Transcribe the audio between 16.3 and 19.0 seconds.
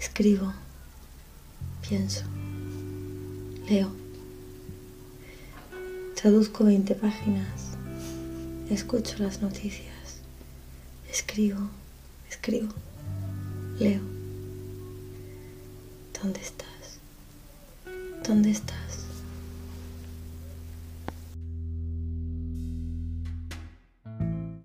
estás? ¿Dónde estás?